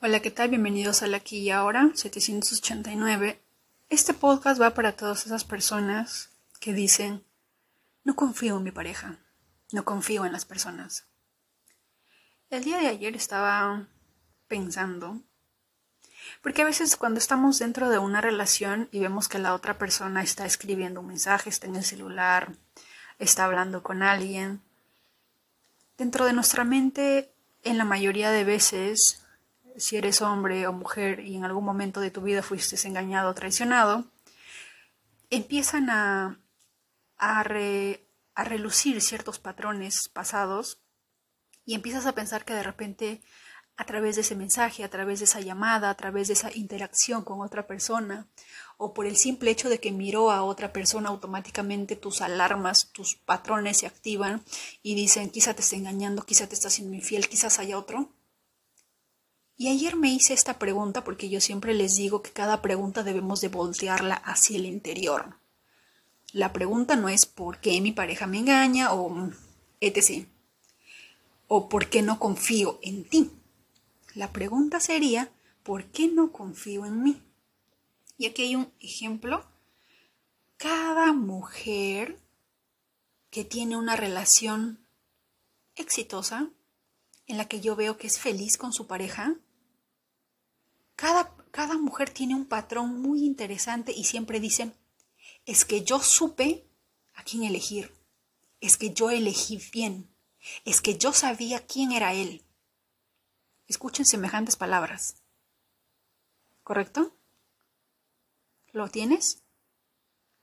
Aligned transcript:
Hola, 0.00 0.20
¿qué 0.20 0.30
tal? 0.30 0.50
Bienvenidos 0.50 1.02
al 1.02 1.12
Aquí 1.14 1.38
y 1.38 1.50
Ahora 1.50 1.90
789. 1.92 3.42
Este 3.88 4.14
podcast 4.14 4.60
va 4.60 4.72
para 4.72 4.92
todas 4.92 5.26
esas 5.26 5.42
personas 5.42 6.30
que 6.60 6.72
dicen, 6.72 7.24
no 8.04 8.14
confío 8.14 8.58
en 8.58 8.62
mi 8.62 8.70
pareja, 8.70 9.18
no 9.72 9.84
confío 9.84 10.24
en 10.24 10.30
las 10.30 10.44
personas. 10.44 11.08
El 12.48 12.62
día 12.62 12.78
de 12.78 12.86
ayer 12.86 13.16
estaba 13.16 13.88
pensando, 14.46 15.20
porque 16.42 16.62
a 16.62 16.66
veces 16.66 16.94
cuando 16.96 17.18
estamos 17.18 17.58
dentro 17.58 17.90
de 17.90 17.98
una 17.98 18.20
relación 18.20 18.88
y 18.92 19.00
vemos 19.00 19.26
que 19.26 19.40
la 19.40 19.52
otra 19.52 19.78
persona 19.78 20.22
está 20.22 20.46
escribiendo 20.46 21.00
un 21.00 21.08
mensaje, 21.08 21.50
está 21.50 21.66
en 21.66 21.74
el 21.74 21.84
celular, 21.84 22.52
está 23.18 23.46
hablando 23.46 23.82
con 23.82 24.04
alguien, 24.04 24.62
dentro 25.96 26.24
de 26.24 26.34
nuestra 26.34 26.62
mente, 26.62 27.32
en 27.64 27.78
la 27.78 27.84
mayoría 27.84 28.30
de 28.30 28.44
veces, 28.44 29.24
si 29.78 29.96
eres 29.96 30.22
hombre 30.22 30.66
o 30.66 30.72
mujer 30.72 31.20
y 31.20 31.36
en 31.36 31.44
algún 31.44 31.64
momento 31.64 32.00
de 32.00 32.10
tu 32.10 32.22
vida 32.22 32.42
fuiste 32.42 32.76
engañado 32.86 33.30
o 33.30 33.34
traicionado, 33.34 34.04
empiezan 35.30 35.90
a, 35.90 36.40
a, 37.16 37.40
a 37.40 38.44
relucir 38.44 39.00
ciertos 39.00 39.38
patrones 39.38 40.08
pasados 40.08 40.80
y 41.64 41.74
empiezas 41.74 42.06
a 42.06 42.14
pensar 42.14 42.44
que 42.44 42.54
de 42.54 42.62
repente 42.62 43.20
a 43.78 43.84
través 43.84 44.16
de 44.16 44.22
ese 44.22 44.34
mensaje, 44.34 44.82
a 44.82 44.90
través 44.90 45.20
de 45.20 45.26
esa 45.26 45.40
llamada, 45.40 45.88
a 45.88 45.96
través 45.96 46.26
de 46.26 46.34
esa 46.34 46.50
interacción 46.52 47.22
con 47.22 47.40
otra 47.40 47.68
persona, 47.68 48.26
o 48.76 48.92
por 48.92 49.06
el 49.06 49.16
simple 49.16 49.52
hecho 49.52 49.68
de 49.68 49.78
que 49.78 49.92
miró 49.92 50.32
a 50.32 50.42
otra 50.42 50.72
persona, 50.72 51.10
automáticamente 51.10 51.94
tus 51.94 52.20
alarmas, 52.20 52.90
tus 52.90 53.14
patrones 53.14 53.78
se 53.78 53.86
activan 53.86 54.42
y 54.82 54.96
dicen, 54.96 55.30
quizá 55.30 55.54
te 55.54 55.62
está 55.62 55.76
engañando, 55.76 56.24
quizá 56.24 56.48
te 56.48 56.54
está 56.54 56.70
siendo 56.70 56.96
infiel, 56.96 57.28
quizás 57.28 57.60
haya 57.60 57.78
otro. 57.78 58.12
Y 59.60 59.66
ayer 59.66 59.96
me 59.96 60.12
hice 60.12 60.34
esta 60.34 60.60
pregunta 60.60 61.02
porque 61.02 61.28
yo 61.28 61.40
siempre 61.40 61.74
les 61.74 61.96
digo 61.96 62.22
que 62.22 62.30
cada 62.30 62.62
pregunta 62.62 63.02
debemos 63.02 63.40
de 63.40 63.48
voltearla 63.48 64.14
hacia 64.14 64.56
el 64.56 64.66
interior. 64.66 65.36
La 66.32 66.52
pregunta 66.52 66.94
no 66.94 67.08
es 67.08 67.26
por 67.26 67.58
qué 67.60 67.80
mi 67.80 67.90
pareja 67.90 68.28
me 68.28 68.38
engaña 68.38 68.94
o 68.94 69.30
etc. 69.80 70.28
O 71.48 71.68
por 71.68 71.88
qué 71.88 72.02
no 72.02 72.20
confío 72.20 72.78
en 72.82 73.02
ti. 73.02 73.32
La 74.14 74.32
pregunta 74.32 74.78
sería, 74.78 75.32
¿por 75.64 75.86
qué 75.86 76.06
no 76.06 76.30
confío 76.30 76.86
en 76.86 77.02
mí? 77.02 77.20
Y 78.16 78.26
aquí 78.26 78.42
hay 78.42 78.54
un 78.54 78.72
ejemplo. 78.78 79.44
Cada 80.56 81.12
mujer 81.12 82.20
que 83.30 83.44
tiene 83.44 83.76
una 83.76 83.96
relación 83.96 84.78
exitosa, 85.74 86.48
en 87.26 87.38
la 87.38 87.46
que 87.46 87.60
yo 87.60 87.74
veo 87.74 87.98
que 87.98 88.06
es 88.06 88.20
feliz 88.20 88.56
con 88.56 88.72
su 88.72 88.86
pareja, 88.86 89.36
cada, 90.98 91.32
cada 91.52 91.78
mujer 91.78 92.10
tiene 92.10 92.34
un 92.34 92.44
patrón 92.44 93.00
muy 93.00 93.24
interesante 93.24 93.92
y 93.92 94.02
siempre 94.02 94.40
dicen, 94.40 94.74
es 95.46 95.64
que 95.64 95.84
yo 95.84 96.00
supe 96.00 96.68
a 97.14 97.22
quién 97.22 97.44
elegir, 97.44 97.94
es 98.60 98.76
que 98.76 98.92
yo 98.92 99.08
elegí 99.08 99.62
bien, 99.72 100.12
es 100.64 100.80
que 100.80 100.98
yo 100.98 101.12
sabía 101.12 101.64
quién 101.64 101.92
era 101.92 102.14
él. 102.14 102.44
Escuchen 103.68 104.06
semejantes 104.06 104.56
palabras. 104.56 105.22
¿Correcto? 106.64 107.16
¿Lo 108.72 108.88
tienes? 108.88 109.44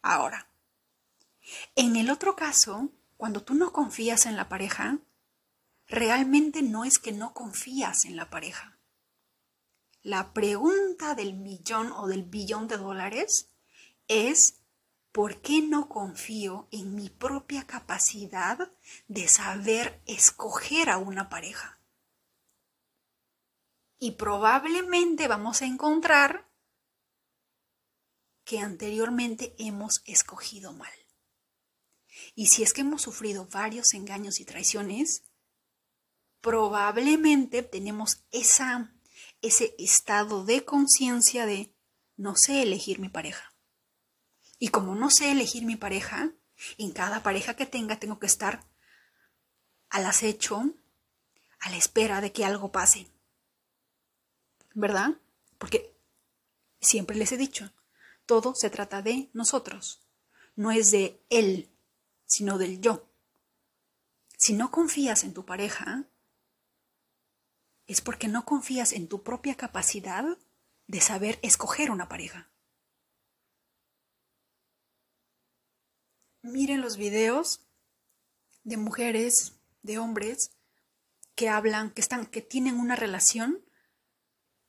Ahora. 0.00 0.48
En 1.76 1.94
el 1.94 2.08
otro 2.08 2.36
caso, 2.36 2.88
cuando 3.18 3.42
tú 3.42 3.52
no 3.52 3.70
confías 3.74 4.24
en 4.24 4.36
la 4.36 4.48
pareja, 4.48 4.98
realmente 5.88 6.62
no 6.62 6.86
es 6.86 6.98
que 6.98 7.12
no 7.12 7.34
confías 7.34 8.06
en 8.06 8.16
la 8.16 8.30
pareja. 8.30 8.77
La 10.02 10.32
pregunta 10.32 11.14
del 11.14 11.34
millón 11.34 11.92
o 11.92 12.06
del 12.06 12.22
billón 12.22 12.68
de 12.68 12.76
dólares 12.76 13.50
es, 14.06 14.60
¿por 15.12 15.40
qué 15.40 15.60
no 15.60 15.88
confío 15.88 16.68
en 16.70 16.94
mi 16.94 17.10
propia 17.10 17.66
capacidad 17.66 18.72
de 19.08 19.28
saber 19.28 20.00
escoger 20.06 20.90
a 20.90 20.98
una 20.98 21.28
pareja? 21.28 21.80
Y 23.98 24.12
probablemente 24.12 25.26
vamos 25.26 25.62
a 25.62 25.66
encontrar 25.66 26.48
que 28.44 28.60
anteriormente 28.60 29.54
hemos 29.58 30.02
escogido 30.06 30.72
mal. 30.72 30.92
Y 32.34 32.46
si 32.46 32.62
es 32.62 32.72
que 32.72 32.80
hemos 32.82 33.02
sufrido 33.02 33.46
varios 33.46 33.94
engaños 33.94 34.40
y 34.40 34.44
traiciones, 34.44 35.24
probablemente 36.40 37.62
tenemos 37.62 38.24
esa 38.30 38.94
ese 39.42 39.74
estado 39.78 40.44
de 40.44 40.64
conciencia 40.64 41.46
de 41.46 41.72
no 42.16 42.36
sé 42.36 42.62
elegir 42.62 42.98
mi 42.98 43.08
pareja. 43.08 43.52
Y 44.58 44.68
como 44.68 44.94
no 44.94 45.10
sé 45.10 45.30
elegir 45.30 45.64
mi 45.64 45.76
pareja, 45.76 46.32
en 46.76 46.92
cada 46.92 47.22
pareja 47.22 47.54
que 47.54 47.66
tenga 47.66 48.00
tengo 48.00 48.18
que 48.18 48.26
estar 48.26 48.66
al 49.88 50.06
acecho, 50.06 50.74
a 51.60 51.70
la 51.70 51.76
espera 51.76 52.20
de 52.20 52.32
que 52.32 52.44
algo 52.44 52.72
pase. 52.72 53.06
¿Verdad? 54.74 55.18
Porque 55.58 55.96
siempre 56.80 57.16
les 57.16 57.32
he 57.32 57.36
dicho, 57.36 57.72
todo 58.26 58.54
se 58.54 58.70
trata 58.70 59.02
de 59.02 59.30
nosotros. 59.32 60.00
No 60.56 60.70
es 60.72 60.90
de 60.90 61.22
él, 61.30 61.70
sino 62.26 62.58
del 62.58 62.80
yo. 62.80 63.08
Si 64.36 64.52
no 64.52 64.70
confías 64.70 65.24
en 65.24 65.34
tu 65.34 65.44
pareja, 65.44 66.04
es 67.88 68.00
porque 68.00 68.28
no 68.28 68.44
confías 68.44 68.92
en 68.92 69.08
tu 69.08 69.24
propia 69.24 69.56
capacidad 69.56 70.38
de 70.86 71.00
saber 71.00 71.38
escoger 71.42 71.90
una 71.90 72.08
pareja. 72.08 72.52
Miren 76.42 76.80
los 76.80 76.96
videos 76.96 77.66
de 78.62 78.76
mujeres, 78.76 79.58
de 79.82 79.98
hombres 79.98 80.52
que 81.34 81.48
hablan, 81.48 81.90
que 81.90 82.02
están, 82.02 82.26
que 82.26 82.42
tienen 82.42 82.78
una 82.78 82.94
relación 82.94 83.64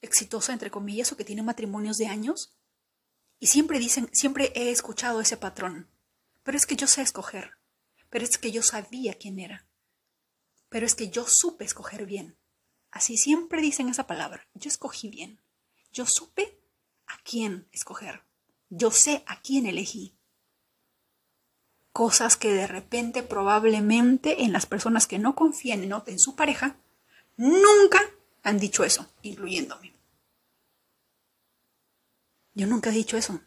exitosa 0.00 0.52
entre 0.52 0.70
comillas 0.70 1.12
o 1.12 1.16
que 1.16 1.24
tienen 1.24 1.44
matrimonios 1.44 1.98
de 1.98 2.06
años 2.06 2.56
y 3.38 3.48
siempre 3.48 3.78
dicen, 3.78 4.08
siempre 4.12 4.52
he 4.54 4.70
escuchado 4.70 5.20
ese 5.20 5.36
patrón. 5.36 5.90
Pero 6.42 6.56
es 6.56 6.66
que 6.66 6.76
yo 6.76 6.86
sé 6.86 7.02
escoger. 7.02 7.58
Pero 8.08 8.24
es 8.24 8.38
que 8.38 8.52
yo 8.52 8.62
sabía 8.62 9.14
quién 9.14 9.38
era. 9.38 9.68
Pero 10.68 10.86
es 10.86 10.94
que 10.94 11.10
yo 11.10 11.26
supe 11.26 11.64
escoger 11.64 12.06
bien. 12.06 12.38
Así 12.92 13.16
siempre 13.16 13.62
dicen 13.62 13.88
esa 13.88 14.06
palabra. 14.06 14.46
Yo 14.54 14.68
escogí 14.68 15.08
bien. 15.08 15.40
Yo 15.92 16.06
supe 16.06 16.58
a 17.06 17.18
quién 17.24 17.66
escoger. 17.72 18.22
Yo 18.68 18.90
sé 18.90 19.24
a 19.26 19.40
quién 19.40 19.66
elegí. 19.66 20.14
Cosas 21.92 22.36
que 22.36 22.52
de 22.52 22.66
repente 22.66 23.22
probablemente 23.22 24.44
en 24.44 24.52
las 24.52 24.66
personas 24.66 25.06
que 25.06 25.18
no 25.18 25.34
confían 25.34 25.82
en 25.82 26.18
su 26.18 26.36
pareja, 26.36 26.76
nunca 27.36 28.00
han 28.42 28.58
dicho 28.58 28.84
eso, 28.84 29.10
incluyéndome. 29.22 29.94
Yo 32.54 32.66
nunca 32.66 32.90
he 32.90 32.94
dicho 32.94 33.16
eso. 33.16 33.40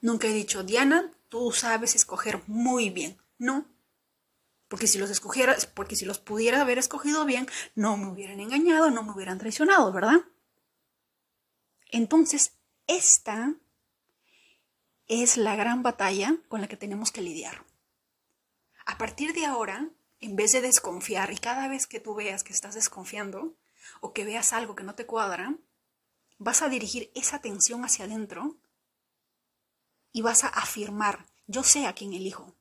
Nunca 0.00 0.28
he 0.28 0.32
dicho, 0.32 0.62
Diana, 0.64 1.12
tú 1.28 1.52
sabes 1.52 1.94
escoger 1.94 2.42
muy 2.46 2.90
bien. 2.90 3.18
No, 3.38 3.66
porque 4.72 4.86
si 4.86 4.96
los 4.96 5.10
escogiera, 5.10 5.54
porque 5.74 5.96
si 5.96 6.06
los 6.06 6.18
pudiera 6.18 6.62
haber 6.62 6.78
escogido 6.78 7.26
bien, 7.26 7.46
no 7.74 7.98
me 7.98 8.06
hubieran 8.06 8.40
engañado, 8.40 8.90
no 8.90 9.02
me 9.02 9.12
hubieran 9.12 9.36
traicionado, 9.36 9.92
¿verdad? 9.92 10.22
Entonces, 11.90 12.54
esta 12.86 13.54
es 15.08 15.36
la 15.36 15.56
gran 15.56 15.82
batalla 15.82 16.38
con 16.48 16.62
la 16.62 16.68
que 16.68 16.78
tenemos 16.78 17.12
que 17.12 17.20
lidiar. 17.20 17.66
A 18.86 18.96
partir 18.96 19.34
de 19.34 19.44
ahora, 19.44 19.90
en 20.20 20.36
vez 20.36 20.52
de 20.52 20.62
desconfiar 20.62 21.30
y 21.32 21.36
cada 21.36 21.68
vez 21.68 21.86
que 21.86 22.00
tú 22.00 22.14
veas 22.14 22.42
que 22.42 22.54
estás 22.54 22.74
desconfiando 22.74 23.54
o 24.00 24.14
que 24.14 24.24
veas 24.24 24.54
algo 24.54 24.74
que 24.74 24.84
no 24.84 24.94
te 24.94 25.04
cuadra, 25.04 25.54
vas 26.38 26.62
a 26.62 26.70
dirigir 26.70 27.12
esa 27.14 27.36
atención 27.36 27.84
hacia 27.84 28.06
adentro 28.06 28.56
y 30.12 30.22
vas 30.22 30.44
a 30.44 30.48
afirmar, 30.48 31.26
yo 31.46 31.62
sé 31.62 31.86
a 31.86 31.92
quién 31.92 32.14
elijo, 32.14 32.56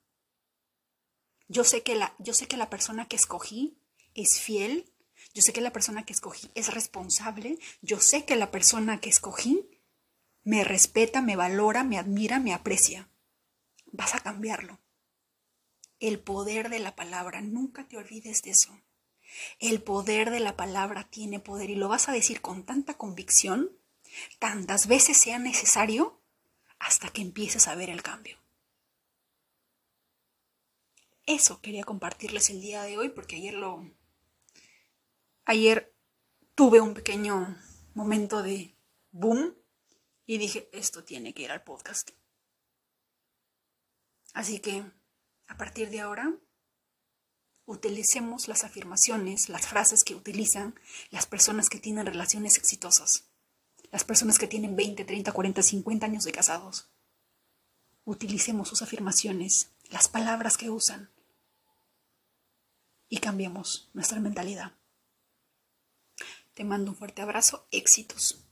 yo 1.52 1.66
sé 1.66 1.84
que 1.84 1.96
la, 1.96 2.16
yo 2.18 2.34
sé 2.34 2.48
que 2.48 2.56
la 2.56 2.70
persona 2.70 3.10
que 3.10 3.18
escogí 3.18 3.78
es 4.14 4.40
fiel, 4.40 4.90
yo 5.34 5.42
sé 5.42 5.52
que 5.52 5.60
la 5.60 5.74
persona 5.74 6.06
que 6.06 6.14
escogí 6.14 6.50
es 6.56 6.74
responsable, 6.74 7.60
yo 7.82 8.00
sé 8.00 8.24
que 8.24 8.38
la 8.38 8.52
persona 8.52 9.02
que 9.02 9.10
escogí 9.10 9.70
me 10.44 10.64
respeta, 10.64 11.22
me 11.22 11.36
valora, 11.36 11.84
me 11.84 11.98
admira, 11.98 12.40
me 12.40 12.54
aprecia. 12.54 13.10
Vas 13.92 14.16
a 14.16 14.22
cambiarlo. 14.22 14.80
El 16.00 16.20
poder 16.20 16.70
de 16.70 16.80
la 16.80 16.96
palabra, 16.96 17.42
nunca 17.42 17.86
te 17.86 17.98
olvides 17.98 18.42
de 18.44 18.52
eso. 18.52 18.80
El 19.60 19.84
poder 19.84 20.32
de 20.32 20.40
la 20.40 20.56
palabra 20.56 21.10
tiene 21.10 21.42
poder 21.42 21.70
y 21.70 21.76
lo 21.76 21.90
vas 21.90 22.08
a 22.08 22.14
decir 22.14 22.40
con 22.40 22.64
tanta 22.64 22.94
convicción, 22.94 23.72
tantas 24.40 24.88
veces 24.88 25.18
sea 25.18 25.38
necesario, 25.38 26.18
hasta 26.80 27.10
que 27.10 27.22
empieces 27.22 27.68
a 27.68 27.76
ver 27.76 27.90
el 27.90 28.02
cambio. 28.02 28.38
Eso 31.26 31.62
quería 31.62 31.84
compartirles 31.84 32.50
el 32.50 32.62
día 32.62 32.84
de 32.84 32.98
hoy 32.98 33.10
porque 33.10 33.36
ayer 33.38 33.54
lo... 33.54 33.90
Ayer 35.46 35.94
tuve 36.56 36.82
un 36.82 36.94
pequeño 36.94 37.58
momento 37.94 38.42
de 38.44 38.76
boom 39.12 39.56
y 40.26 40.38
dije, 40.38 40.70
esto 40.72 41.04
tiene 41.04 41.34
que 41.34 41.44
ir 41.44 41.52
al 41.52 41.64
podcast. 41.64 42.12
Así 44.34 44.60
que, 44.60 44.84
a 45.48 45.58
partir 45.58 45.90
de 45.90 46.00
ahora, 46.00 46.34
utilicemos 47.66 48.48
las 48.48 48.64
afirmaciones, 48.64 49.50
las 49.50 49.68
frases 49.68 50.04
que 50.04 50.16
utilizan 50.16 50.80
las 51.10 51.26
personas 51.26 51.70
que 51.70 51.80
tienen 51.80 52.06
relaciones 52.06 52.58
exitosas, 52.58 53.26
las 53.92 54.04
personas 54.04 54.40
que 54.40 54.48
tienen 54.48 54.76
20, 54.76 55.04
30, 55.04 55.32
40, 55.32 55.64
50 55.64 56.06
años 56.06 56.24
de 56.24 56.32
casados. 56.32 56.90
Utilicemos 58.06 58.70
sus 58.70 58.82
afirmaciones, 58.82 59.72
las 59.92 60.08
palabras 60.08 60.58
que 60.58 60.70
usan 60.70 61.12
y 63.10 63.18
cambiemos 63.18 63.90
nuestra 63.94 64.20
mentalidad. 64.20 64.72
Te 66.54 66.64
mando 66.64 66.92
un 66.92 66.98
fuerte 66.98 67.22
abrazo, 67.22 67.68
éxitos. 67.72 68.51